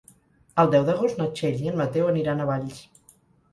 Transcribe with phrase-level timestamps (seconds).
[0.63, 2.83] El deu d'agost na Txell i en Mateu aniran a Valls.